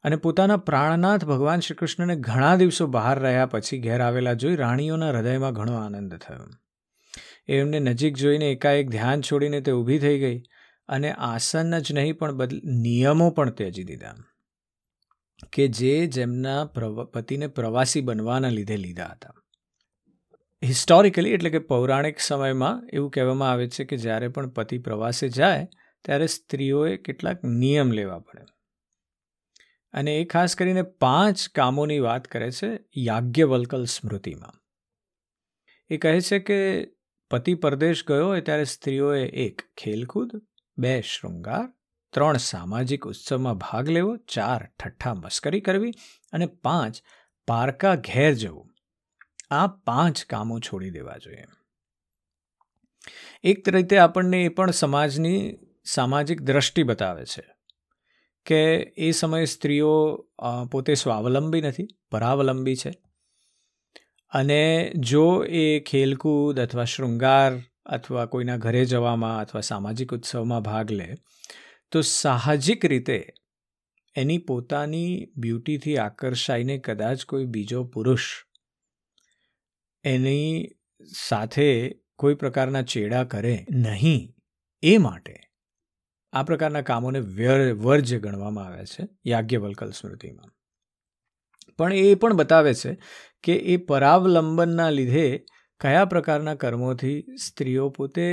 અને 0.03 0.15
પોતાના 0.15 0.57
પ્રાણનાથ 0.57 1.25
ભગવાન 1.25 1.60
શ્રી 1.60 1.75
કૃષ્ણને 1.75 2.15
ઘણા 2.15 2.55
દિવસો 2.55 2.88
બહાર 2.88 3.19
રહ્યા 3.19 3.45
પછી 3.45 3.79
ઘેર 3.79 4.01
આવેલા 4.01 4.33
જોઈ 4.33 4.55
રાણીઓના 4.55 5.10
હૃદયમાં 5.10 5.53
ઘણો 5.53 5.75
આનંદ 5.75 6.15
થયો. 6.15 6.48
એમને 7.48 7.79
નજીક 7.79 8.13
જોઈને 8.15 8.51
એકાએક 8.51 8.89
ધ્યાન 8.89 9.22
છોડીને 9.22 9.62
તે 9.62 9.72
ઊભી 9.72 10.00
થઈ 10.00 10.19
ગઈ 10.19 10.38
અને 10.89 11.12
આસન 11.12 11.79
જ 11.79 11.91
નહીં 11.91 12.17
પણ 12.17 12.31
બદલ 12.31 12.62
નિયમો 12.81 13.29
પણ 13.29 13.50
ત્યજી 13.50 13.83
દીધા 13.83 14.15
કે 15.53 15.67
જે 15.67 15.93
જેમના 16.07 16.65
પતિને 17.13 17.48
પ્રવાસી 17.48 18.01
બનવાના 18.01 18.50
લીધે 18.50 18.77
લીધા 18.77 19.05
હતા. 19.05 19.33
હિસ્ટોરિકલી 20.63 21.31
એટલે 21.31 21.50
કે 21.50 21.60
પૌરાણિક 21.60 22.19
સમયમાં 22.19 22.83
એવું 22.93 23.12
કહેવામાં 23.12 23.51
આવે 23.51 23.67
છે 23.67 23.83
કે 23.83 23.98
જ્યારે 23.98 24.27
પણ 24.27 24.50
પતિ 24.50 24.77
પ્રવાસે 24.77 25.29
જાય 25.29 25.67
ત્યારે 26.05 26.27
સ્ત્રીઓએ 26.27 26.98
કેટલાક 26.98 27.43
નિયમ 27.43 27.91
લેવા 27.91 28.19
પડે. 28.19 28.45
અને 29.93 30.21
એ 30.21 30.25
ખાસ 30.25 30.55
કરીને 30.55 30.81
પાંચ 30.81 31.50
કામોની 31.50 32.00
વાત 32.00 32.27
કરે 32.27 32.51
છે 32.51 32.79
યાજ્ઞવલ્કલ 32.97 33.85
સ્મૃતિમાં. 33.85 34.53
એ 35.89 35.97
કહે 35.97 36.21
છે 36.21 36.39
કે 36.39 36.88
પતિ 37.31 37.53
પરદેશ 37.53 38.03
ગયો 38.03 38.27
હોય 38.27 38.41
ત્યારે 38.41 38.63
સ્ત્રીઓએ 38.63 39.27
એક 39.27 39.62
ખેલકૂદ, 39.77 40.31
બે 40.77 41.01
શૃંગાર, 41.01 41.73
ત્રણ 42.13 42.38
સામાજિક 42.38 43.07
ઉત્સવમાં 43.07 43.57
ભાગ 43.57 43.89
લેવો, 43.89 44.17
ચાર 44.17 44.65
ઠઠ્ઠા 44.65 45.13
મસ્કરી 45.13 45.62
કરવી 45.62 45.91
અને 46.31 46.45
પાંચ 46.45 46.95
પારકા 47.47 47.95
ઘેર 47.95 48.33
જવું. 48.33 48.73
આ 49.51 49.67
પાંચ 49.67 50.25
કામો 50.25 50.59
છોડી 50.59 50.89
દેવા 50.89 51.17
જોઈએ. 51.17 51.45
એક 53.43 53.69
રીતે 53.69 53.97
આપણને 53.97 54.43
એ 54.43 54.47
પણ 54.47 54.71
સમાજની 54.71 55.57
સામાજિક 55.85 56.41
દ્રષ્ટિ 56.41 56.83
બતાવે 56.83 57.25
છે. 57.25 57.43
કે 58.45 58.62
એ 58.97 59.12
સમયે 59.12 59.45
સ્ત્રીઓ 59.45 59.93
પોતે 60.71 60.93
સ્વાવલંબી 60.93 61.62
નથી, 61.62 61.88
પરાવલંબી 62.12 62.75
છે. 62.75 62.91
અને 64.31 64.91
જો 65.09 65.25
એ 65.43 65.79
ખેલકૂદ 65.79 66.59
અથવા 66.59 66.85
શૃંગાર 66.85 67.62
અથવા 67.85 68.25
કોઈના 68.25 68.57
ઘરે 68.57 68.85
જવામાં 68.85 69.39
અથવા 69.39 69.62
સામાજિક 69.62 70.13
ઉત્સવમાં 70.13 70.62
ભાગ 70.62 70.91
લે, 70.91 71.07
તો 71.91 72.01
સાહજિક 72.01 72.85
રીતે 72.85 73.17
એની 74.15 74.38
પોતાની 74.38 75.12
બ્યુટીથી 75.38 75.97
આકર્ષાઈને 75.97 76.77
કદાચ 76.77 77.25
કોઈ 77.25 77.45
બીજો 77.45 77.83
પુરુષ 77.83 78.25
એની 80.03 80.69
સાથે 81.15 81.69
કોઈ 82.15 82.33
પ્રકારના 82.33 82.81
ચેડા 82.81 83.23
કરે 83.23 83.55
નહીં 83.71 84.21
એ 84.83 84.97
માટે 84.97 85.35
આ 86.34 86.44
પ્રકારના 86.44 86.82
કામોને 86.82 87.20
વર્જ્ય 87.84 88.20
ગણવામાં 88.20 88.66
આવ્યા 88.66 88.92
છે 88.94 89.08
યાજ્ઞવલ્કલ 89.25 89.92
સ્મૃતિમાં. 89.92 90.52
પણ 91.80 91.94
એ 91.94 92.16
પણ 92.16 92.34
બતાવે 92.34 92.74
છે 92.74 92.92
કે 93.44 93.56
એ 93.74 93.78
પરાવલંબનના 93.86 94.90
લીધે 94.90 95.28
કયા 95.82 96.06
પ્રકારના 96.06 96.56
કર્મોથી 96.56 97.18
સ્ત્રીઓ 97.38 97.90
પોતે 97.90 98.28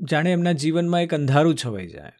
જાણે 0.00 0.32
એમના 0.32 0.52
જીવનમાં 0.52 1.02
એક 1.02 1.14
અંધારું 1.14 1.56
છવાઈ 1.56 1.88
જાય. 1.88 2.14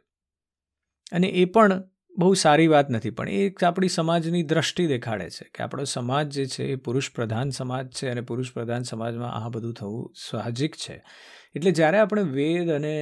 અને 1.13 1.29
એ 1.35 1.45
પણ 1.45 1.83
બહુ 2.17 2.33
સારી 2.35 2.67
વાત 2.67 2.91
નથી, 2.91 3.11
પણ 3.11 3.29
એ 3.31 3.67
આપણી 3.67 3.89
સમાજની 3.89 4.43
દ્રષ્ટિ 4.43 4.87
દેખાડે 4.87 5.29
છે 5.31 5.47
કે 5.55 5.63
આપણો 5.63 5.85
સમાજ 5.85 6.27
જે 6.31 6.45
છે 6.47 6.69
એ 6.73 6.77
પુરુષ 6.77 7.11
પ્રધાન 7.15 7.51
સમાજ 7.51 7.91
છે 7.93 8.09
અને 8.09 8.23
પુરુષ 8.23 8.53
પ્રધાન 8.53 8.83
સમાજમાં 8.83 9.35
આ 9.35 9.49
બધું 9.49 9.75
થવું 9.75 10.13
સાહજિક 10.21 10.77
છે. 10.77 10.97
એટલે 11.55 11.71
જ્યારે 11.71 11.99
આપણે 11.99 12.25
વેદ 12.33 12.71
અને 12.71 12.95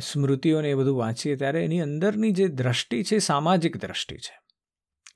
સ્મૃતિઓને 0.00 0.70
એ 0.70 0.74
બધું 0.74 0.96
વાંચીએ 0.96 1.36
ત્યારે 1.36 1.64
એની 1.64 1.80
અંદરની 1.80 2.30
જે 2.30 2.48
દ્રષ્ટિ 2.48 3.02
છે 3.04 3.18
સામાજિક 3.18 3.76
દ્રષ્ટિ 3.76 4.16
છે. 4.16 4.40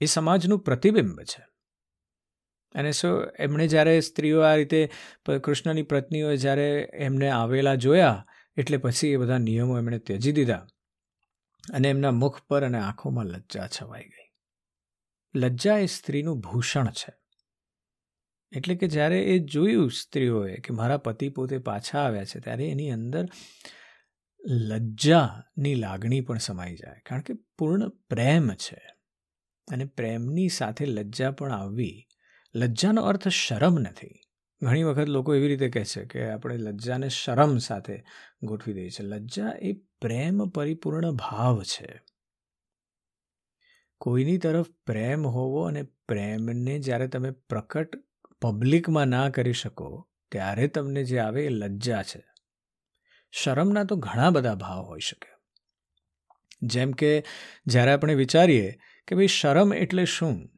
એ 0.01 0.05
સમાજનું 0.05 0.59
પ્રતિબિંબ 0.59 1.21
છે. 1.21 1.43
અને 2.75 2.93
સો, 2.93 3.09
એમણે 3.39 3.69
જ્યારે 3.69 4.01
સ્ત્રીઓ 4.01 4.41
આ 4.41 4.55
રીતે 4.55 4.91
કૃષ્ણની 5.45 5.83
પત્નીઓએ 5.83 6.37
જ્યારે 6.37 6.89
એમને 6.95 7.31
આવેલા 7.31 7.75
જોયા, 7.75 8.27
એટલે 8.57 8.77
પછી 8.77 9.09
એ 9.09 9.17
બધા 9.17 9.39
નિયમો 9.39 9.79
એમણે 9.79 9.99
ત્યજી 9.99 10.33
દીધા. 10.33 10.67
અને 11.73 11.91
એમના 11.91 12.11
મુખ 12.11 12.41
પર 12.49 12.65
અને 12.65 12.79
આંખોમાં 12.79 13.25
લજ્જા 13.25 13.67
છવાઈ 13.67 14.03
ગઈ. 14.03 14.31
લજ્જા 15.35 15.79
એ 15.79 15.87
સ્ત્રીનું 15.87 16.41
ભૂષણ 16.41 16.91
છે. 16.91 17.13
એટલે 18.53 18.75
કે 18.75 18.89
જ્યારે 18.89 19.23
એ 19.23 19.39
જોયું 19.39 19.91
સ્ત્રીઓએ 19.91 20.57
કે 20.57 20.75
મારા 20.75 20.97
પતિ 20.97 21.29
પોતે 21.29 21.59
પાછા 21.59 21.99
આવ્યા 21.99 22.25
છે, 22.25 22.41
ત્યારે 22.41 22.69
એની 22.69 22.91
અંદર 22.91 23.25
લજ્જાની 24.49 25.75
લાગણી 25.75 26.21
પણ 26.21 26.39
સમાઈ 26.39 26.77
જાય, 26.77 27.03
કારણ 27.07 27.21
કે 27.21 27.35
પૂર્ણ 27.35 27.89
પ્રેમ 27.89 28.51
છે. 28.51 28.95
અને 29.73 29.85
પ્રેમની 29.85 30.49
સાથે 30.49 30.87
લજ્જા 30.87 31.31
પણ 31.31 31.53
આવવી 31.53 32.07
લજ્જાનો 32.55 33.03
અર્થ 33.03 33.29
શરમ 33.29 33.79
નથી. 33.79 34.21
ઘણી 34.63 34.83
વખત 34.83 35.09
લોકો 35.09 35.35
એવી 35.35 35.49
રીતે 35.49 35.69
કહે 35.69 35.85
છે 35.85 36.05
કે 36.05 36.31
આપણે 36.31 36.57
લજ્જાને 36.57 37.09
શરમ 37.09 37.59
સાથે 37.59 38.05
ગોઠવી 38.43 38.75
દઈએ 38.75 38.91
છીએ. 38.91 39.07
લજ્જા 39.07 39.53
એ 39.63 39.73
પ્રેમ 39.73 40.47
પરિપૂર્ણ 40.47 41.13
ભાવ 41.13 41.63
છે. 41.63 42.01
કોઈની 44.01 44.39
તરફ 44.39 44.67
પ્રેમ 44.87 45.27
હોવો 45.27 45.63
અને 45.63 45.83
પ્રેમને 45.83 46.79
જ્યારે 46.79 47.09
તમે 47.09 47.31
પ્રકટ 47.31 47.89
પબ્લિકમાં 48.43 49.07
ના 49.07 49.29
કરી 49.29 49.53
શકો, 49.53 50.09
ત્યારે 50.33 50.69
તમને 50.69 51.05
જે 51.05 51.19
આવે 51.19 51.47
એ 51.47 51.49
લજ્જા 51.49 52.03
છે. 52.03 52.34
શરમના 53.43 53.85
તો 53.85 53.97
ઘણા 53.97 54.31
બધા 54.31 54.55
ભાવ 54.55 54.83
હોઈ 54.83 55.01
શકે. 55.01 55.35
જેમ 56.63 56.93
કે, 56.93 57.25
જ્યારે 57.67 57.93
આપણે 57.93 58.15
વિચારીએ 58.15 58.79
કે 59.09 59.15
ભાઈ 59.15 59.27
શરમ 59.27 59.75
એટલે 59.75 60.05
શું, 60.05 60.51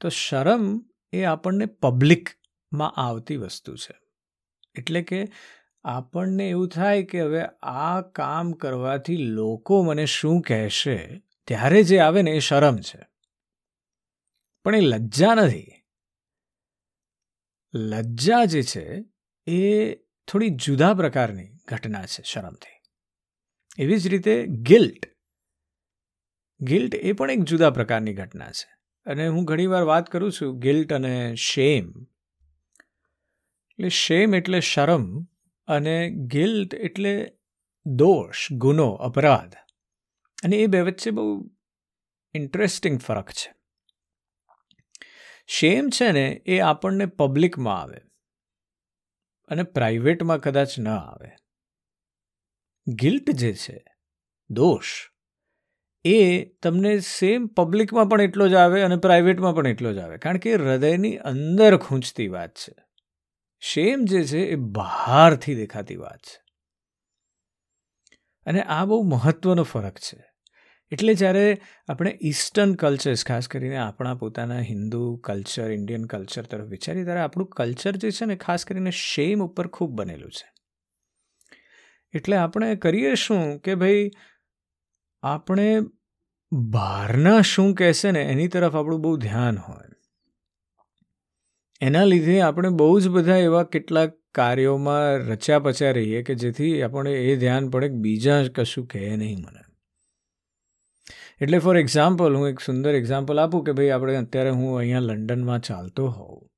તો 0.00 0.08
શરમ 0.08 0.90
એ 1.12 1.24
આપણને 1.24 1.66
પબ્લિકમાં 1.66 2.90
આવતી 2.90 3.36
વસ્તુ 3.36 3.76
છે. 3.76 3.98
એટલે 4.78 5.02
કે 5.02 5.28
આપણને 5.84 6.48
એવું 6.48 6.68
થાય 6.68 7.02
કે 7.02 7.20
હવે 7.20 7.42
આ 7.62 8.00
કામ 8.00 8.52
કરવાથી 8.52 9.16
લોકો 9.16 9.82
મને 9.82 10.06
શું 10.06 10.42
કહેશે, 10.42 11.22
ત્યારે 11.46 11.82
જે 11.82 11.98
આવે 11.98 12.22
ને 12.22 12.30
એ 12.30 12.38
શરમ 12.38 12.76
છે. 12.76 12.98
પણ 14.64 14.76
એ 14.76 14.80
લજ્જા 14.80 15.34
નથી. 15.34 15.70
લજ્જા 17.74 18.44
જે 18.44 18.62
છે 18.62 19.04
એ 19.46 19.94
થોડી 19.94 20.48
જુદા 20.48 20.94
પ્રકારની 20.94 21.53
ઘટના 21.66 22.06
છે 22.06 22.22
શરમથી. 22.22 22.80
એવી 23.78 23.96
જ 23.96 24.06
રીતે 24.06 24.46
ગિલ્ટ 24.46 25.14
ગિલ્ટ 26.60 26.94
એ 26.94 27.12
પણ 27.12 27.30
એક 27.30 27.40
જુદા 27.40 27.70
પ્રકારની 27.70 28.14
ઘટના 28.14 28.50
છે. 28.50 28.74
અને 29.06 29.28
હું 29.28 29.44
ઘણીવાર 29.44 29.82
વાત 29.82 30.10
કરું 30.10 30.32
છું 30.32 30.58
ગિલ્ટ 30.58 30.92
અને 30.92 31.34
શેમ 31.34 32.06
એટલે 33.70 33.88
શેમ 33.88 34.34
એટલે 34.34 34.60
શરમ 34.60 35.24
અને 35.66 36.10
ગિલ્ટ 36.10 36.74
એટલે 36.74 37.38
દોષ, 37.86 38.52
ગુનો, 38.52 38.90
અપરાધ. 38.90 39.54
અને 40.44 40.56
એ 40.56 40.66
બે 40.66 40.80
વચ્ચે 40.80 41.10
બહુ 41.10 41.50
ઇન્ટરેસ્ટિંગ 42.34 43.00
ફરક 43.00 43.30
છે. 43.30 43.54
શેમ 45.46 45.88
છે 45.88 46.12
ને 46.12 46.42
એ 46.46 46.58
આપણને 46.58 47.06
પબ્લિકમાં 47.06 47.80
આવે. 47.80 48.00
અને 49.48 49.62
પ્રાઇવેટમાં 49.62 50.40
કદાચ 50.40 50.78
ન 50.78 50.88
આવે. 50.88 51.43
ગિલ્ટ 52.86 53.30
જે 53.30 53.54
છે, 53.54 53.84
દોષ. 54.50 55.10
એ 56.04 56.44
તમને 56.44 57.00
સેમ 57.00 57.46
પબ્લિકમાં 57.46 58.06
પણ 58.06 58.20
એટલો 58.20 58.48
જ 58.48 58.54
આવે 58.54 58.82
અને 58.82 58.96
પ્રાઇવેટમાં 58.96 59.54
પણ 59.54 59.66
એટલો 59.66 59.92
જ 59.92 59.98
આવે. 59.98 60.18
કારણ 60.18 60.38
કે 60.38 60.54
હૃદયની 60.54 61.16
અંદર 61.16 61.76
ખૂંચતી 61.76 62.28
વાત 62.28 62.54
છે. 62.54 62.74
શેમ 63.60 64.04
જે 64.04 64.24
છે 64.24 64.38
એ 64.38 64.54
બહારથી 64.54 65.54
દેખાતી 65.54 65.96
વાત 65.96 66.18
છે. 66.18 66.44
અને 68.46 68.62
આ 68.62 68.84
બહુ 68.84 69.02
મહત્વનો 69.02 69.62
ફરક 69.62 69.98
છે. 69.98 70.24
એટલે 70.92 71.14
જ્યારે 71.14 71.60
આપણે 71.88 72.18
ઈસ્ટર્ન 72.22 72.74
કલ્ચર્સ, 72.74 73.26
ખાસ 73.26 73.48
કરીને 73.48 73.76
આપણા 73.76 74.14
પોતાના 74.14 74.60
હિન્દુ 74.60 75.16
કલ્ચર, 75.16 75.70
ઇન્ડિયન 75.70 76.04
કલ્ચર 76.04 76.42
તરફ 76.42 76.66
વિચારીએ, 76.66 77.04
ત્યારે 77.04 77.20
આપણું 77.20 77.48
કલ્ચર 77.48 77.96
જે 77.96 78.10
છે 78.10 78.24
ને 78.24 78.36
ખાસ 78.36 78.64
કરીને 78.64 78.90
શેમ 78.90 79.42
ઉપર 79.42 79.66
ખૂબ 79.66 79.90
બનેલું 79.90 80.30
છે. 80.30 80.53
એટલે 82.14 82.36
આપણે 82.36 82.76
કરીએ 82.76 83.14
શું 83.14 83.58
કે 83.58 83.74
ભાઈ 83.74 84.10
આપણે 85.22 85.80
બહારના 86.52 87.40
શું 87.40 87.74
કહેશે 87.74 88.10
ને, 88.10 88.22
એની 88.22 88.48
તરફ 88.48 88.76
આપણું 88.76 89.00
બહુ 89.00 89.16
ધ્યાન 89.16 89.58
હોય. 89.58 89.88
એના 91.80 92.04
લીધે 92.04 92.40
આપણે 92.40 92.68
બહુ 92.68 93.00
જ 93.00 93.08
બધા 93.08 93.36
એવા 93.36 93.62
કેટલાક 93.62 94.12
કાર્યોમાં 94.34 95.16
રચ્યા 95.16 95.58
પચ્યા 95.58 95.90
રહીએ 95.90 96.22
કે 96.22 96.34
જેથી 96.34 96.82
આપણે 96.82 97.12
એ 97.12 97.36
ધ્યાન 97.36 97.70
પડે 97.70 97.88
કે 97.88 97.94
બીજા 97.94 98.44
કશું 98.54 98.86
કહે 98.86 99.16
નહીં 99.16 99.38
મને. 99.38 99.60
એટલે 101.40 101.58
ફોર 101.58 101.76
એક્ઝામ્પલ 101.76 102.34
હું 102.34 102.48
એક 102.48 102.60
સુંદર 102.60 102.94
એક્ઝામ્પલ 102.94 103.40
આપું 103.40 103.64
કે 103.64 103.72
ભાઈ 103.72 103.90
આપણે 103.90 104.16
અત્યારે 104.16 104.50
હું 104.50 104.78
અહીંયા 104.78 105.00
લંડનમાં 105.00 105.60
ચાલતો 105.60 106.08
હોઉં. 106.08 106.48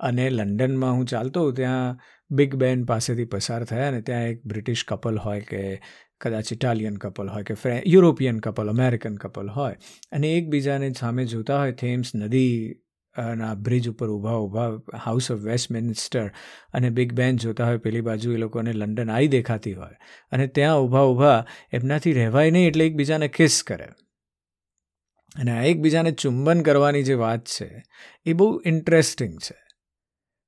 અને 0.00 0.30
લંડનમાં 0.30 0.92
હું 0.92 1.06
ચાલતો 1.06 1.40
હોઉં, 1.40 1.54
ત્યાં 1.54 1.98
બિગ 2.32 2.54
બેન 2.54 2.84
પાસેથી 2.84 3.24
પસાર 3.24 3.64
થયા 3.64 3.88
અને 3.88 4.00
ત્યાં 4.00 4.22
એક 4.22 4.46
બ્રિટિશ 4.46 4.84
કપલ 4.84 5.16
હોય 5.16 5.40
કે 5.40 5.80
કદાચ 6.20 6.52
ઇટાલિયન 6.52 6.96
કપલ 6.96 7.28
હોય 7.28 7.42
કે 7.42 7.54
ફ્રે, 7.54 7.82
યુરોપિયન 7.86 8.40
કપલ, 8.40 8.68
અમેરિકન 8.68 9.16
કપલ 9.16 9.48
હોય. 9.48 9.76
અને 10.12 10.32
એકબીજાને 10.32 10.92
સામે 10.92 11.24
જોતા 11.24 11.58
હોય 11.58 11.72
થેમ્સ 11.72 12.14
નદી 12.14 12.74
ના 13.36 13.54
બ્રિજ 13.54 13.88
ઉપર 13.88 14.08
ઊભા 14.08 14.32
ઊભા 14.32 14.98
હાઉસ 14.98 15.30
ઓફ 15.30 15.38
વેસ્ટમિન્સ્ટર 15.38 16.28
અને 16.72 16.90
બિગ 16.90 17.12
બેન 17.12 17.36
જોતા 17.36 17.66
હોય 17.66 17.78
પેલી 17.78 18.00
બાજુ 18.00 18.32
એ 18.32 18.36
લોકોને 18.36 18.72
લંડન 18.72 19.10
આવી 19.10 19.28
દેખાતી 19.28 19.74
હોય. 19.74 19.96
અને 20.32 20.46
ત્યાં 20.46 20.80
ઊભા 20.80 21.00
ઊભા 21.00 21.46
એમનાથી 21.72 22.12
રહેવાય 22.12 22.50
નહીં 22.50 22.68
એટલે 22.68 22.86
એકબીજાને 22.86 23.28
કિસ 23.28 23.62
કરે. 23.62 23.88
અને 25.36 25.50
આ 25.50 25.62
એકબીજાને 25.62 26.12
ચુંબન 26.12 26.60
કરવાની 26.60 27.02
જે 27.02 27.14
વાત 27.14 27.44
છે 27.44 27.82
એ 28.24 28.32
બહુ 28.32 28.62
ઇન્ટરેસ્ટિંગ 28.66 29.38
છે. 29.38 29.61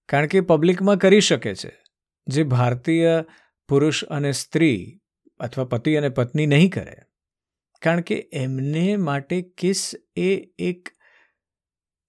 કારણ 0.08 0.26
કે 0.26 0.40
પબ્લિકમાં 0.40 0.96
કરી 0.96 1.20
શકે 1.20 1.54
છે. 1.54 1.82
જે 2.26 2.42
ભારતીય 2.42 3.24
પુરુષ 3.68 4.04
અને 4.04 4.32
સ્ત્રી 4.32 5.00
અથવા 5.40 5.64
પતિ 5.64 5.94
અને 5.94 6.08
પત્ની 6.08 6.46
નહીં 6.46 6.70
કરે. 6.70 6.96
કારણ 7.82 8.00
કે 8.00 8.30
એમને 8.32 8.96
માટે 8.96 9.42
કિસ 9.42 9.92
એ 10.16 10.36
એક 10.58 10.88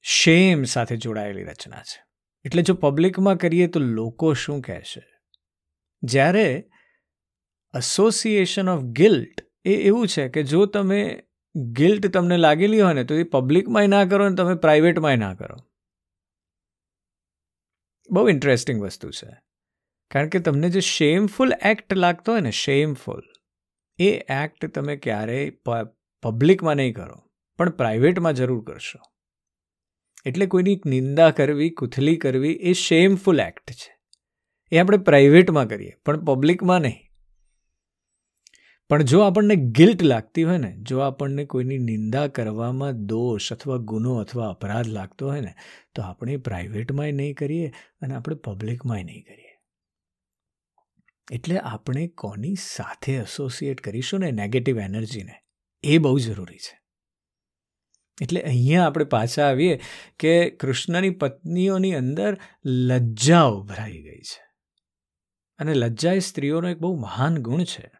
શેમ 0.01 0.63
સાથે 0.63 0.97
જોડાયેલી 0.97 1.43
રચના 1.43 1.79
છે. 1.79 2.03
એટલે 2.45 2.61
જો 2.61 2.73
પબ્લિકમાં 2.73 3.35
કરીએ 3.35 3.67
તો 3.67 3.79
લોકો 3.79 4.33
શું 4.33 4.61
કહેશે? 4.61 5.03
જ્યારે 6.03 6.69
અસોસિએશન 7.73 8.69
ઓફ 8.69 8.81
ગિલ્ટ 8.81 9.41
એ 9.65 9.75
એવું 9.75 10.07
છે 10.07 10.29
કે 10.29 10.43
જો 10.43 10.65
તમે 10.65 11.23
ગિલ્ટ 11.55 12.07
તમને 12.07 12.37
લાગેલી 12.37 12.81
હોય 12.81 12.93
ને 12.93 13.03
તો 13.03 13.15
એ 13.15 13.23
પબ્લિકમાંય 13.23 13.87
ના 13.87 14.05
કરો 14.05 14.29
ને 14.29 14.35
તમે 14.35 14.55
પ્રાઇવેટમાંય 14.55 15.15
ના 15.15 15.33
કરો. 15.33 15.55
બહુ 18.09 18.29
ઇન્ટરેસ્ટિંગ 18.29 18.81
વસ્તુ 18.81 19.11
છે. 19.11 19.31
કારણ 20.11 20.29
કે 20.29 20.39
તમને 20.39 20.69
જે 20.69 20.79
શેમફુલ 20.79 21.53
એક્ટ 21.65 21.93
લાગતો 21.93 22.31
હોય 22.31 22.41
ને 22.41 22.51
શેમફુલ 22.51 23.23
એ 23.99 24.09
એક્ટ 24.17 24.65
તમે 24.65 24.95
ક્યારેય 24.95 25.51
પબ્લિકમાં 26.23 26.75
નહીં 26.75 26.93
કરો, 26.93 27.17
પણ 27.59 27.69
પ્રાઇવેટમાં 27.69 28.33
જરૂર 28.33 28.63
કરશો. 28.63 28.99
એટલે 30.25 30.45
કોઈની 30.45 30.81
નિંદા 30.85 31.31
કરવી, 31.31 31.69
કુથલી 31.69 32.15
કરવી 32.17 32.53
એ 32.53 32.73
શેમફુલ 32.73 33.39
એક્ટ 33.39 33.71
છે. 33.71 33.97
એ 34.71 34.77
આપણે 34.77 34.97
પ્રાઇવેટમાં 34.97 35.67
કરીએ, 35.67 35.93
પણ 36.05 36.23
પબ્લિકમાં 36.25 36.81
નહીં. 36.81 37.04
પણ 38.89 39.03
જો 39.03 39.19
આપણને 39.19 39.55
ગિલ્ટ 39.55 40.03
લાગતી 40.03 40.43
હોય 40.43 40.57
ને, 40.57 40.77
જો 40.77 40.99
આપણને 40.99 41.45
કોઈની 41.45 41.77
નિંદા 41.77 42.27
કરવામાં 42.27 43.05
દોષ 43.05 43.53
અથવા 43.53 43.77
ગુનો 43.77 44.15
અથવા 44.15 44.49
અપરાધ 44.49 44.87
લાગતો 44.87 45.27
હોય 45.27 45.41
ને, 45.41 45.53
તો 45.95 46.01
આપણે 46.01 46.37
પ્રાઇવેટમાંય 46.37 47.11
નહીં 47.11 47.35
કરીએ 47.35 47.73
અને 48.01 48.15
આપણે 48.15 48.35
પબ્લિકમાંય 48.35 49.03
નહીં 49.03 49.23
કરીએ. 49.23 49.45
એટલે 51.31 51.59
આપણે 51.59 52.07
કોની 52.07 52.55
સાથે 52.55 53.13
એસોસિએટ 53.13 53.81
કરીશું 53.81 54.19
ને 54.19 54.31
નેગેટિવ 54.31 54.79
એનર્જીને 54.79 55.33
એ 55.83 55.97
બહુ 55.97 56.19
જરૂરી 56.19 56.57
છે. 56.57 56.81
એટલે 58.21 58.41
અહીંયા 58.41 58.85
આપણે 58.85 59.05
પાછા 59.05 59.47
આવીએ 59.47 59.79
કે 60.19 60.49
કૃષ્ણની 60.49 61.09
પત્નીઓની 61.09 61.95
અંદર 61.95 62.37
લજ્જા 62.65 63.41
ઉભરાઈ 63.41 63.91
ગઈ 63.91 64.21
છે. 64.21 64.45
અને 65.57 65.73
લજ્જા 65.73 66.13
એ 66.13 66.19
સ્ત્રીઓનો 66.19 66.67
એક 66.67 66.77
બહુ 66.77 66.99
મહાન 66.99 67.37
ગુણ 67.37 67.63
છે. 67.63 67.91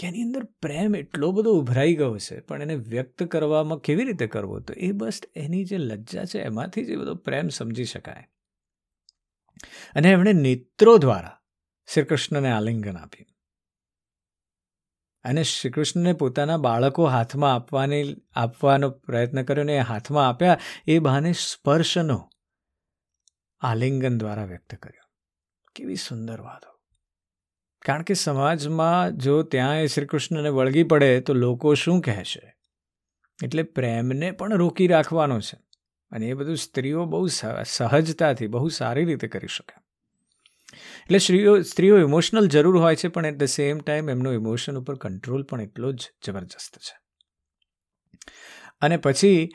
કે 0.00 0.08
અંદર 0.08 0.44
પ્રેમ 0.44 0.96
એટલો 0.96 1.32
બધો 1.32 1.52
ઉભરાઈ 1.52 1.94
ગયો 1.94 2.18
છે, 2.18 2.40
પણ 2.40 2.62
એને 2.62 2.74
વ્યક્ત 2.74 3.22
કરવામાં 3.22 3.78
કેવી 3.78 4.04
રીતે 4.04 4.26
કરવો, 4.26 4.60
તો 4.60 4.74
એ 4.74 4.92
બસ 4.92 5.20
એની 5.36 5.64
જે 5.64 5.78
લજ્જા 5.78 6.24
છે, 6.24 6.38
એમાંથી 6.38 6.84
જ 6.84 6.90
એ 6.90 6.96
બધો 6.96 7.14
પ્રેમ 7.14 7.48
સમજી 7.48 7.84
શકાય. 7.84 8.28
અને 9.94 10.10
એમણે 10.10 10.32
નેત્રો 10.32 10.98
દ્વારા 10.98 11.40
શ્રી 11.94 12.04
કૃષ્ણને 12.04 12.50
આલિંગન 12.50 12.96
આપ્યું. 12.96 13.26
અને 15.24 15.42
શ્રી 15.42 15.70
કૃષ્ણને 15.70 16.12
પોતાના 16.12 16.56
બાળકો 16.56 17.04
હાથમાં 17.04 17.54
આપવાની, 17.54 18.16
આપવાનો 18.32 18.90
પ્રયત્ન 18.90 19.42
કર્યો 19.42 19.64
ને 19.64 19.76
એ 19.76 19.78
હાથમાં 19.78 20.28
આપ્યા, 20.28 20.58
એ 20.86 20.98
બહાને 20.98 21.32
સ્પર્શનો 21.32 22.30
આલિંગન 23.60 24.18
દ્વારા 24.18 24.44
વ્યક્ત 24.44 24.74
કર્યો. 24.74 25.10
કેવી 25.74 25.96
સુંદર 25.96 26.40
વાતો. 26.40 26.69
કારણ 27.84 28.02
કે 28.02 28.14
સમાજમાં 28.14 29.16
જો 29.16 29.42
ત્યાં 29.42 29.76
એ 29.76 29.86
શ્રી 29.86 30.06
કૃષ્ણને 30.06 30.48
વળગી 30.48 30.82
પડે 30.82 31.20
તો 31.20 31.34
લોકો 31.34 31.74
શું 31.74 32.00
કહેશે? 32.00 32.54
એટલે 33.44 33.62
પ્રેમને 33.62 34.30
પણ 34.30 34.54
રોકી 34.54 34.86
રાખવાનો 34.86 35.40
છે. 35.40 35.58
અને 36.10 36.26
એ 36.26 36.34
બધું 36.34 36.56
સ્ત્રીઓ 36.56 37.04
બહુ 37.04 37.26
સહજતાથી, 37.64 38.46
બહુ 38.46 38.68
સારી 38.68 39.04
રીતે 39.04 39.28
કરી 39.28 39.46
શકે. 39.46 39.80
એટલે 40.76 41.18
સ્ત્રીઓ 41.18 41.62
સ્ત્રીઓ 41.62 41.98
ઇમોશનલ 41.98 42.48
જરૂર 42.48 42.78
હોય 42.78 42.96
છે, 42.96 43.08
પણ 43.08 43.26
એટ 43.26 43.36
ધ 43.36 43.44
સેમ 43.44 43.78
ટાઈમ 43.78 44.10
એમનો 44.10 44.32
ઇમોશન 44.32 44.78
ઉપર 44.78 44.94
કંટ્રોલ 44.94 45.42
પણ 45.42 45.60
એટલો 45.60 45.92
જ 45.92 46.10
જબરજસ્ત 46.26 46.78
છે. 46.78 47.00
અને 48.80 48.96
પછી 48.96 49.48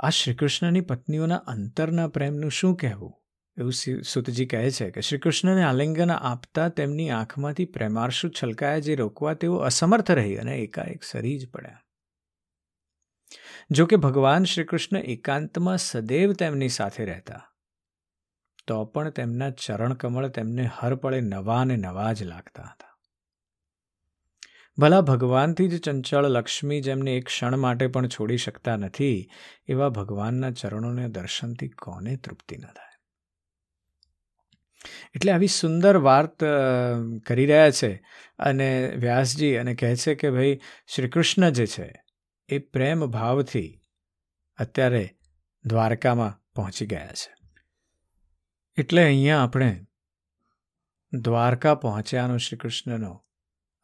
આ 0.00 0.10
શ્રીકૃષ્ણની 0.10 0.80
પત્નીઓના 0.80 1.36
અંતરના 1.36 2.08
પ્રેમનું 2.08 2.50
શું 2.50 2.76
કહેવું? 2.76 3.25
એવું 3.58 4.02
સુતજી 4.02 4.46
કહે 4.46 4.70
છે 4.70 4.90
કે 4.90 5.00
શ્રીકૃષ્ણને 5.00 5.62
આલિંગન 5.64 6.10
આપતા 6.10 6.68
તેમની 6.68 7.10
આંખમાંથી 7.10 7.64
પ્રેમાર્શુ 7.64 8.28
છલકાયા 8.28 8.78
જે 8.78 8.94
રોકવા 8.94 9.34
તેઓ 9.34 9.56
અસમર્થ 9.56 10.10
રહી 10.10 10.36
અને 10.36 10.56
એકાએક 10.56 11.02
સરી 11.02 11.38
જ 11.38 11.50
પડ્યા. 11.50 11.82
જો 13.70 13.86
કે 13.86 13.96
ભગવાન 13.96 14.44
શ્રીકૃષ્ણ 14.44 14.96
એકાંતમાં 14.96 15.78
સદૈવ 15.78 16.32
તેમની 16.32 16.68
સાથે 16.68 17.04
રહેતા. 17.04 17.52
તો 18.66 18.84
પણ 18.84 19.10
તેમના 19.10 19.50
ચરણકમળ 19.50 20.28
તેમને 20.28 20.70
હર 20.78 20.94
પળે 20.94 21.20
નવા 21.20 21.60
અને 21.60 21.76
નવા 21.76 22.12
જ 22.12 22.22
લાગતા 22.22 22.62
હતા. 22.62 22.98
ભલા 24.78 25.00
ભગવાનથી 25.00 25.68
જ 25.68 25.80
ચંચળ 25.80 26.24
લક્ષ્મી 26.24 26.80
જેમને 26.80 27.16
એક 27.16 27.24
ક્ષણ 27.24 27.56
માટે 27.56 27.86
પણ 27.86 28.08
છોડી 28.08 28.36
શકતા 28.36 28.76
નથી, 28.76 29.30
એવા 29.68 29.88
ભગવાનના 29.88 30.50
ચરણોને 30.50 31.08
દર્શનથી 31.08 31.68
કોને 31.68 32.16
તૃપ્તિ 32.16 32.56
ન 32.56 32.62
થાય? 32.62 32.85
એટલે 35.14 35.32
આવી 35.32 35.46
સુંદર 35.46 35.96
વાત 35.96 36.44
કરી 37.26 37.46
રહ્યા 37.46 37.70
છે 37.70 38.04
અને 38.38 38.92
વ્યાસજી 38.96 39.56
અને 39.56 39.74
કહે 39.74 39.96
છે 39.96 40.14
કે 40.14 40.30
ભાઈ 40.30 40.60
શ્રી 40.86 41.08
કૃષ્ણ 41.08 41.50
જે 41.50 41.66
છે 41.66 42.04
એ 42.48 42.58
પ્રેમ 42.58 43.06
ભાવથી 43.06 43.80
અત્યારે 44.56 45.16
દ્વારકામાં 45.64 46.52
પહોંચી 46.54 46.86
ગયા 46.86 47.06
છે. 47.06 47.34
એટલે 48.78 49.04
અહીંયા 49.04 49.42
આપણે 49.42 49.86
દ્વારકા 51.12 51.74
પહોંચ્યાનો 51.74 52.36
શ્રી 52.36 52.58
કૃષ્ણનો 52.58 53.24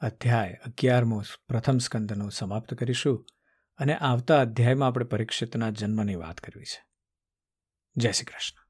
અધ્યાય 0.01 0.53
અગિયારમો 0.67 1.23
પ્રથમ 1.49 1.79
સ્કંદનો 1.79 2.29
સમાપ્ત 2.29 2.75
કરીશું 2.75 3.27
અને 3.79 3.95
આવતા 3.95 4.41
અધ્યાયમાં 4.41 4.89
આપણે 4.89 5.05
પરીક્ષિતના 5.05 5.71
જન્મની 5.71 6.15
વાત 6.15 6.41
કરવી 6.41 6.65
છે. 6.65 6.85
જય 7.97 8.13
શ્રી 8.13 8.25
કૃષ્ણ. 8.25 8.62